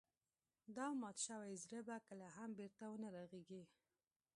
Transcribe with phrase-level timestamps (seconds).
[0.75, 3.63] دا مات شوی زړه به کله هم بېرته ونه رغيږي.